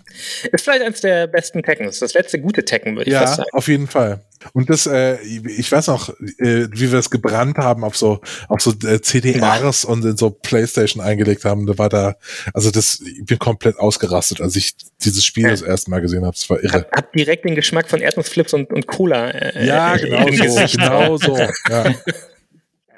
[0.51, 1.98] Ist vielleicht eines der besten Tekkens.
[1.98, 3.51] Das letzte gute Tekken, würde ich fast Ja, sagen.
[3.53, 4.25] auf jeden Fall.
[4.55, 8.62] Und das, äh, ich weiß noch, äh, wie wir es gebrannt haben auf so, auf
[8.62, 11.66] so äh, CDRs und in so Playstation eingelegt haben.
[11.66, 12.14] Da war da,
[12.55, 14.72] also das, ich bin komplett ausgerastet, als ich
[15.05, 15.51] dieses Spiel Ja.
[15.51, 16.35] das erste Mal gesehen habe.
[16.35, 16.87] Das war irre.
[16.90, 19.31] Hab, hab direkt den Geschmack von Erdnussflips und, und Cola.
[19.33, 21.37] Äh, Ja, äh, genau im so, genau so.
[21.68, 21.94] Ja.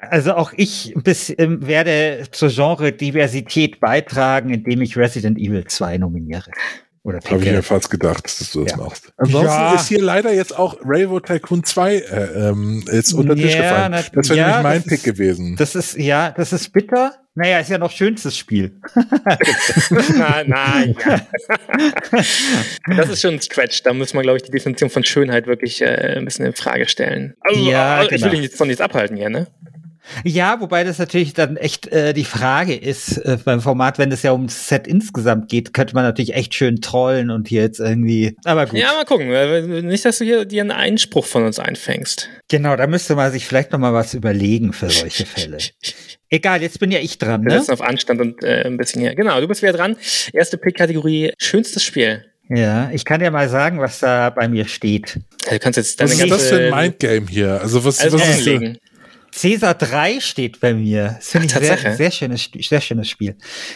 [0.09, 6.49] Also auch ich bis, ähm, werde zur Genre-Diversität beitragen, indem ich Resident Evil 2 nominiere.
[7.03, 8.77] Oder Habe ich mir fast gedacht, dass du das Ja.
[8.83, 9.13] machst.
[9.17, 9.75] Ansonsten Ja.
[9.75, 13.61] ist hier leider jetzt auch Railroad Tycoon 2 äh, ähm, jetzt unter den Tisch Ja,
[13.61, 13.91] gefallen.
[13.91, 15.55] na- Das wäre ja, nämlich mein Pick ist- gewesen.
[15.55, 17.13] Das ist, ja, das ist bitter.
[17.35, 18.79] Naja, ist ja noch schönstes Spiel.
[20.47, 21.21] na, ja.
[22.97, 23.83] das ist schon ein Stretch.
[23.83, 26.87] Da muss man, glaube ich, die Definition von Schönheit wirklich äh, ein bisschen in Frage
[26.87, 27.35] stellen.
[27.41, 28.41] Also, ja, ich will genau.
[28.41, 29.47] dich von nichts abhalten hier, ne?
[30.23, 34.23] Ja, wobei das natürlich dann echt äh, die Frage ist äh, beim Format, wenn es
[34.23, 38.35] ja ums Set insgesamt geht, könnte man natürlich echt schön trollen und hier jetzt irgendwie.
[38.45, 38.79] Aber gut.
[38.79, 39.29] Ja, mal gucken.
[39.87, 42.29] Nicht, dass du hier dir einen Einspruch von uns einfängst.
[42.49, 45.57] Genau, da müsste man sich vielleicht noch mal was überlegen für solche Fälle.
[46.29, 47.41] Egal, jetzt bin ja ich dran.
[47.41, 47.51] Ne?
[47.51, 49.15] Wir setzen auf Anstand und äh, ein bisschen hier.
[49.15, 49.95] Genau, du bist wieder dran.
[50.33, 52.25] Erste Pick-Kategorie: schönstes Spiel.
[52.49, 55.19] Ja, ich kann dir mal sagen, was da bei mir steht.
[55.49, 57.59] du kannst jetzt deine was ist das für ein Mindgame hier?
[57.61, 58.61] Also was, also was ist das?
[59.35, 61.15] Cäsar 3 steht bei mir.
[61.17, 63.35] Das finde ich sehr, sehr, schönes, sehr schönes Spiel.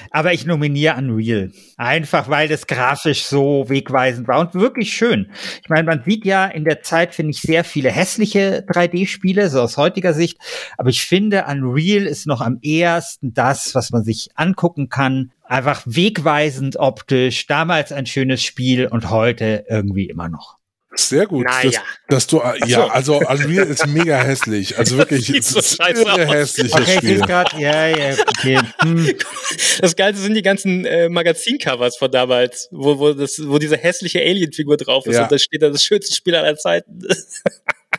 [0.09, 1.51] Aber ich nominiere Unreal.
[1.75, 5.29] Einfach, weil das grafisch so wegweisend war und wirklich schön.
[5.61, 9.61] Ich meine, man sieht ja in der Zeit, finde ich, sehr viele hässliche 3D-Spiele, so
[9.61, 10.37] aus heutiger Sicht.
[10.77, 15.33] Aber ich finde, Unreal ist noch am ehesten das, was man sich angucken kann.
[15.43, 17.47] Einfach wegweisend optisch.
[17.47, 20.58] Damals ein schönes Spiel und heute irgendwie immer noch.
[20.95, 21.45] Sehr gut.
[21.45, 21.69] Naja.
[22.07, 24.77] Dass, dass du, ja, also Unreal ist mega hässlich.
[24.77, 27.19] Also wirklich, es so ist irre hässliches okay, Spiel.
[27.21, 28.59] Grad, ja, ja, okay.
[28.81, 29.15] Hm.
[29.81, 34.19] Das Geilste sind die ganzen äh, Magazincovers von damals, wo, wo, das, wo diese hässliche
[34.19, 35.23] Alien-Figur drauf ist ja.
[35.23, 37.01] und da steht da das schönste Spiel aller Zeiten.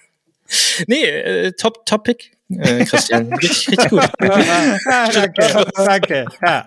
[0.86, 3.32] nee, äh, Top Topic, äh, Christian.
[3.34, 4.02] richtig, richtig gut.
[4.18, 6.24] danke, danke.
[6.42, 6.66] Ja.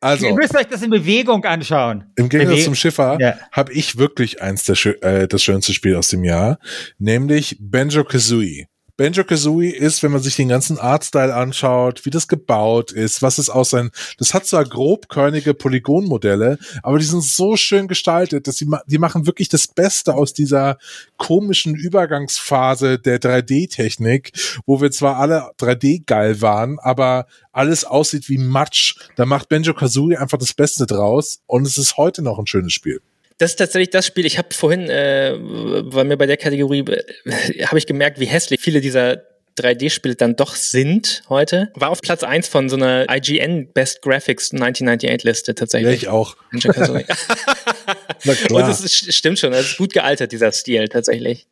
[0.00, 2.04] Also, Ihr müsst euch das in Bewegung anschauen.
[2.16, 3.38] Im Gegensatz Bewe zum Schiffer ja.
[3.52, 6.58] habe ich wirklich eins der äh, das schönste Spiel aus dem Jahr,
[6.98, 8.69] nämlich Banjo Kazooie.
[9.00, 13.38] Banjo Kazooie ist, wenn man sich den ganzen Artstyle anschaut, wie das gebaut ist, was
[13.38, 18.58] es aus sein, das hat zwar grobkörnige Polygonmodelle, aber die sind so schön gestaltet, dass
[18.58, 20.76] sie, die machen wirklich das Beste aus dieser
[21.16, 24.32] komischen Übergangsphase der 3D-Technik,
[24.66, 28.96] wo wir zwar alle 3D geil waren, aber alles aussieht wie Matsch.
[29.16, 32.74] Da macht Banjo Kazooie einfach das Beste draus und es ist heute noch ein schönes
[32.74, 33.00] Spiel
[33.40, 34.26] das ist tatsächlich das Spiel.
[34.26, 38.60] Ich habe vorhin, äh, weil mir bei der Kategorie äh, habe ich gemerkt, wie hässlich
[38.60, 39.22] viele dieser
[39.58, 41.72] 3D-Spiele dann doch sind heute.
[41.74, 46.02] War auf Platz 1 von so einer IGN Best Graphics 1998 Liste tatsächlich.
[46.02, 46.36] Ja, ich auch.
[46.52, 46.66] Und
[48.68, 51.46] es ist, stimmt schon, es ist gut gealtert, dieser Stil tatsächlich.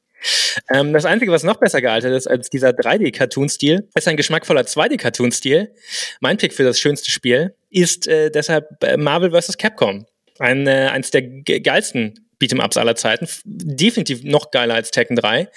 [0.71, 5.73] Ähm, das Einzige, was noch besser gealtert ist als dieser 3D-Cartoon-Stil, ist ein geschmackvoller 2D-Cartoon-Stil.
[6.21, 9.57] Mein Pick für das schönste Spiel ist äh, deshalb äh, Marvel vs.
[9.57, 10.05] Capcom.
[10.39, 13.29] Ein, äh, eins der geilsten Beat'em-Ups aller Zeiten.
[13.45, 15.49] Definitiv noch geiler als Tekken 3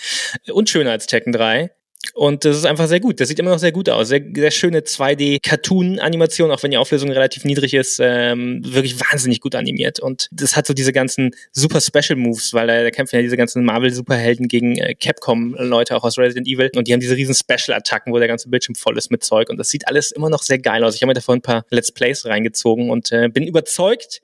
[0.51, 1.71] und schöner als Tekken 3.
[2.13, 3.19] Und das ist einfach sehr gut.
[3.19, 4.09] Das sieht immer noch sehr gut aus.
[4.09, 9.55] Sehr, sehr schöne 2D-Cartoon-Animation, auch wenn die Auflösung relativ niedrig ist, ähm, wirklich wahnsinnig gut
[9.55, 9.99] animiert.
[9.99, 13.37] Und das hat so diese ganzen super Special Moves, weil da, da kämpfen ja diese
[13.37, 16.71] ganzen Marvel-Superhelden gegen äh, Capcom-Leute auch aus Resident Evil.
[16.75, 19.49] Und die haben diese riesen Special-Attacken, wo der ganze Bildschirm voll ist mit Zeug.
[19.49, 20.95] Und das sieht alles immer noch sehr geil aus.
[20.95, 24.21] Ich habe mir davor ein paar Let's Plays reingezogen und äh, bin überzeugt,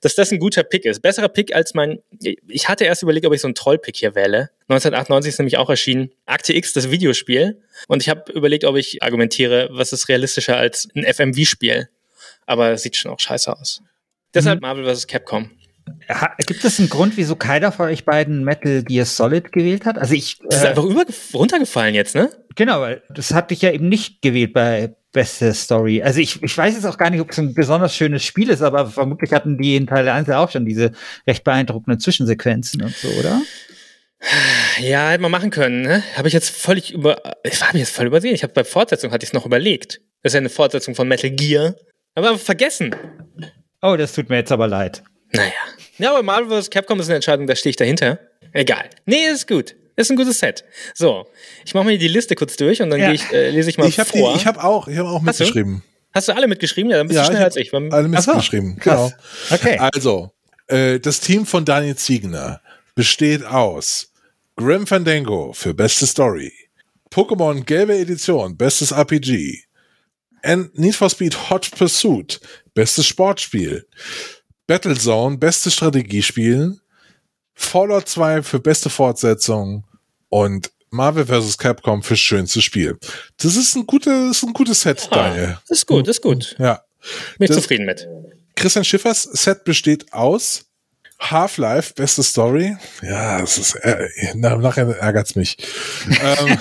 [0.00, 1.02] dass das ein guter Pick ist.
[1.02, 1.98] Besserer Pick als mein.
[2.48, 4.50] Ich hatte erst überlegt, ob ich so einen Troll-Pick hier wähle.
[4.68, 7.62] 1998 ist nämlich auch erschienen Akte X, das Videospiel.
[7.86, 11.88] Und ich habe überlegt, ob ich argumentiere, was ist realistischer als ein FMV-Spiel.
[12.46, 13.82] Aber es sieht schon auch scheiße aus.
[14.34, 14.66] Deshalb mhm.
[14.66, 15.06] Marvel vs.
[15.06, 15.50] Capcom.
[16.46, 19.98] Gibt es einen Grund, wieso keiner von euch beiden Metal Gear Solid gewählt hat?
[19.98, 20.38] Also ich.
[20.48, 20.84] Das ist äh, einfach
[21.32, 22.30] runtergefallen jetzt, ne?
[22.56, 26.02] Genau, weil das hatte ich ja eben nicht gewählt bei beste Story.
[26.02, 28.62] Also ich, ich weiß jetzt auch gar nicht, ob es ein besonders schönes Spiel ist,
[28.62, 30.92] aber vermutlich hatten die in Teil 1 auch schon diese
[31.26, 33.40] recht beeindruckenden Zwischensequenzen und so, oder?
[34.80, 35.82] Ja, hätte man machen können.
[35.82, 36.02] Ne?
[36.16, 37.22] Habe ich jetzt völlig über.
[37.44, 38.34] Ich habe jetzt voll übersehen.
[38.34, 40.00] Ich habe bei Fortsetzung hatte ich es noch überlegt.
[40.22, 41.76] Das ist ja eine Fortsetzung von Metal Gear.
[42.14, 42.94] Aber vergessen.
[43.82, 45.02] Oh, das tut mir jetzt aber leid.
[45.32, 45.52] Naja.
[45.98, 46.70] Ja, aber Marvel vs.
[46.70, 48.18] Capcom ist eine Entscheidung, da stehe ich dahinter.
[48.52, 48.88] Egal.
[49.04, 49.76] Nee, ist gut.
[49.96, 50.64] Ist ein gutes Set.
[50.94, 51.26] So,
[51.64, 53.12] ich mache mir die Liste kurz durch und dann ja.
[53.12, 54.32] ich, äh, lese ich mal ich hab vor.
[54.32, 55.76] Die, ich habe auch, ich hab auch mitgeschrieben.
[55.76, 56.06] Hast du?
[56.14, 56.90] Hast du alle mitgeschrieben?
[56.90, 57.72] Ja, dann bist ja, du schneller als ich.
[57.72, 59.10] Alle mitgeschrieben, genau.
[59.50, 59.78] Okay.
[59.78, 60.32] Also,
[60.68, 62.60] äh, das Team von Daniel Ziegner
[62.94, 64.12] besteht aus
[64.58, 66.50] Grim Fandango für beste Story,
[67.10, 69.64] Pokémon gelbe Edition, bestes RPG,
[70.42, 72.40] and Need for Speed Hot Pursuit,
[72.72, 73.86] bestes Sportspiel,
[74.66, 76.80] Battlezone, bestes Strategiespiel,
[77.52, 79.84] Fallout 2 für beste Fortsetzung
[80.30, 81.58] und Marvel vs.
[81.58, 82.98] Capcom für schönstes Spiel.
[83.36, 85.58] Das ist ein gutes, ein gutes Set, ah, Daniel.
[85.68, 86.56] Ist gut, ist gut.
[86.58, 86.82] Ja.
[87.38, 88.08] Bin das, zufrieden mit.
[88.54, 90.65] Christian Schiffers Set besteht aus
[91.20, 92.76] Half-Life, beste Story.
[93.02, 95.56] Ja, es ist, äh, nachher ärgert's mich.
[96.08, 96.58] ähm,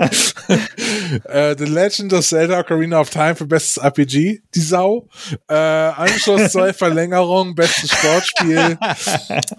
[1.24, 5.08] äh, The Legend of Zelda Ocarina of Time für bestes RPG, die Sau.
[5.48, 8.78] Äh, Anschluss 2 Verlängerung, bestes Sportspiel.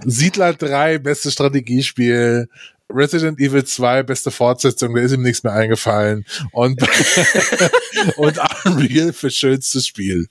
[0.05, 2.49] Siedler 3, bestes Strategiespiel.
[2.93, 6.25] Resident Evil 2, beste Fortsetzung, da ist ihm nichts mehr eingefallen.
[6.51, 6.81] Und,
[8.17, 10.27] und Unreal für schönstes Spiel.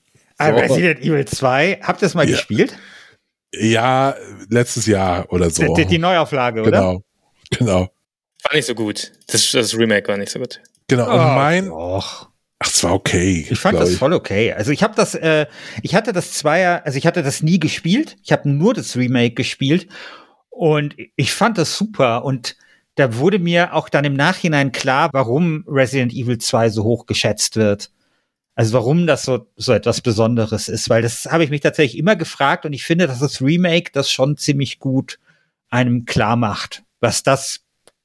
[0.46, 0.55] So.
[0.55, 2.37] Resident Evil 2, habt ihr es mal ja.
[2.37, 2.76] gespielt?
[3.53, 4.14] Ja,
[4.48, 5.74] letztes Jahr oder so.
[5.74, 6.70] Die, die Neuauflage, oder?
[6.70, 7.03] Genau,
[7.50, 7.88] genau.
[8.44, 9.12] War nicht so gut.
[9.26, 10.61] Das, das Remake war nicht so gut.
[10.88, 12.31] Genau, und Oh, mein, doch.
[12.59, 13.46] ach, es war okay.
[13.50, 14.53] Ich fand das voll okay.
[14.53, 15.46] Also ich habe das, äh,
[15.83, 18.16] ich hatte das Zweier, also ich hatte das nie gespielt.
[18.22, 19.88] Ich habe nur das Remake gespielt
[20.48, 22.24] und ich fand das super.
[22.24, 22.57] Und
[22.94, 27.57] da wurde mir auch dann im Nachhinein klar, warum Resident Evil 2 so hoch geschätzt
[27.57, 27.90] wird.
[28.60, 32.14] Also warum das so, so etwas Besonderes ist, weil das habe ich mich tatsächlich immer
[32.14, 35.18] gefragt und ich finde, dass das Remake das schon ziemlich gut
[35.70, 37.60] einem klar macht, was das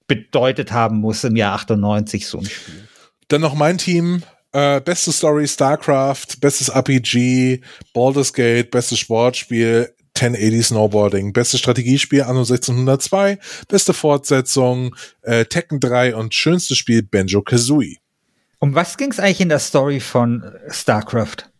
[0.07, 2.87] bedeutet haben muss im Jahr 98 so ein Spiel.
[3.27, 4.23] Dann noch mein Team.
[4.53, 7.59] Äh, beste Story StarCraft, bestes RPG,
[7.93, 16.15] Baldur's Gate, bestes Sportspiel, 1080 Snowboarding, bestes Strategiespiel Anno 1602, beste Fortsetzung äh, Tekken 3
[16.15, 17.97] und schönstes Spiel Benjo Kazooie.
[18.65, 21.51] Um was ging es eigentlich in der Story von StarCraft?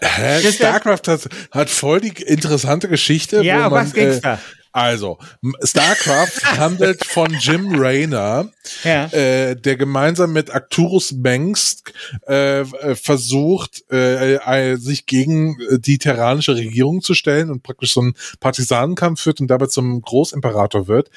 [0.00, 0.50] Hä?
[0.50, 3.42] StarCraft hat, hat voll die interessante Geschichte.
[3.42, 4.38] Ja, wo man, was ging's äh, da?
[4.72, 5.18] Also,
[5.62, 8.50] StarCraft handelt von Jim Raynor,
[8.82, 9.08] Ja.
[9.12, 11.82] äh, der gemeinsam mit Arcturus Banks
[12.26, 17.92] äh, äh, versucht, äh, äh, sich gegen äh, die terranische Regierung zu stellen und praktisch
[17.92, 21.10] so einen Partisanenkampf führt und dabei zum Großimperator wird.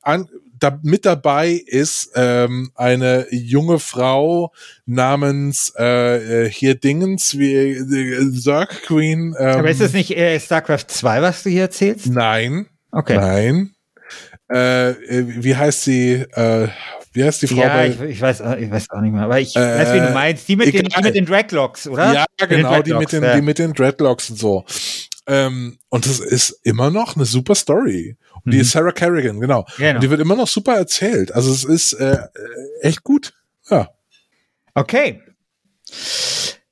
[0.00, 0.30] An,
[0.64, 4.52] da, mit dabei ist ähm, eine junge Frau
[4.86, 9.34] namens äh, äh, hier Dingens wie äh, Zerg Queen.
[9.38, 12.06] Ähm, Aber ist es nicht äh, StarCraft 2, was du hier erzählst?
[12.08, 13.16] Nein, Okay.
[13.16, 13.70] nein.
[14.52, 16.12] Äh, äh, wie heißt sie?
[16.32, 16.68] Äh,
[17.12, 17.60] wie heißt die Frau?
[17.60, 20.00] Ja, ich, ich, weiß, auch- ich weiß auch nicht mehr, aber ich Äh, weiß, wie
[20.00, 20.48] du meinst.
[20.48, 21.02] Die mit, den, die egal.
[21.02, 22.12] mit den Dreadlocks, oder?
[22.12, 23.36] Ja, Mit genau, die mit den, ja.
[23.36, 24.64] die mit den Dreadlocks und so.
[25.26, 28.16] Ähm, und das ist immer noch eine super Story.
[28.44, 28.60] Die Mhm.
[28.60, 29.66] ist Sarah Kerrigan, genau.
[29.78, 29.94] Genau.
[29.96, 31.32] Und die wird immer noch super erzählt.
[31.32, 32.28] Also es ist äh, äh,
[32.82, 33.32] echt gut.
[33.70, 33.88] Ja.
[34.74, 35.20] Okay.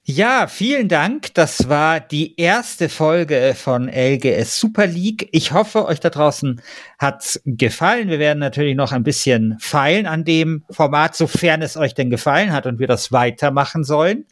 [0.04, 1.32] Ja, vielen Dank.
[1.34, 5.28] Das war die erste Folge von LGS Super League.
[5.30, 6.60] Ich hoffe, euch da draußen
[6.98, 8.08] hat's gefallen.
[8.08, 12.52] Wir werden natürlich noch ein bisschen feilen an dem Format, sofern es euch denn gefallen
[12.52, 14.26] hat und wir das weitermachen sollen.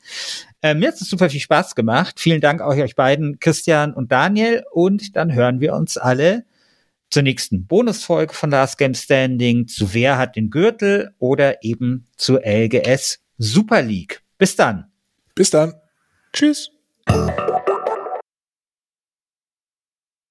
[0.61, 2.19] Äh, mir hat es super viel Spaß gemacht.
[2.19, 4.65] Vielen Dank auch euch beiden, Christian und Daniel.
[4.73, 6.45] Und dann hören wir uns alle
[7.11, 12.43] zur nächsten Bonusfolge von Last Game Standing, zu Wer hat den Gürtel oder eben zur
[12.45, 14.23] LGS Super League.
[14.39, 14.87] Bis dann.
[15.35, 15.75] Bis dann.
[16.33, 16.71] Tschüss.